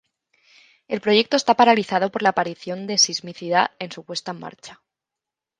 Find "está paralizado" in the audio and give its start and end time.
1.37-2.09